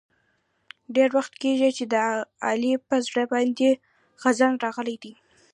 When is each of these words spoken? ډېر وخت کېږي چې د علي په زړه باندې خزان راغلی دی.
ډېر 0.95 1.09
وخت 1.17 1.33
کېږي 1.41 1.69
چې 1.77 1.83
د 1.93 1.95
علي 2.47 2.73
په 2.87 2.95
زړه 3.07 3.23
باندې 3.33 3.69
خزان 4.21 4.53
راغلی 4.65 4.97
دی. 5.03 5.13